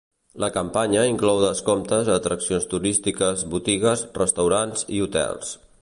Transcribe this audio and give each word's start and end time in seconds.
La 0.43 0.47
campanya 0.53 1.03
inclou 1.09 1.41
descomptes 1.43 2.09
a 2.13 2.15
atraccions 2.21 2.65
turístiques, 2.73 3.45
botigues, 3.53 4.07
restaurants 4.19 4.89
i 4.99 5.05
hotels. 5.07 5.55